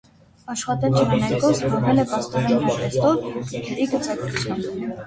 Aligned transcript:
Աշխատել 0.53 0.95
ջրաներկով, 0.95 1.53
զբաղվել 1.57 2.03
է 2.05 2.07
պաստառային 2.15 2.67
արվեստով 2.73 3.25
և 3.37 3.49
գրքերի 3.53 3.91
գծագրությամբ։ 3.97 4.95